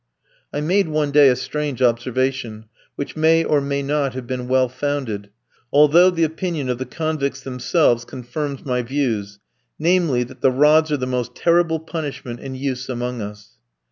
[0.51, 2.65] I made one day a strange observation,
[2.95, 5.29] which may or may not have been well founded,
[5.71, 9.37] although the opinion of the convicts themselves confirms my views;
[9.77, 13.57] namely, that the rods are the most terrible punishment in use among us.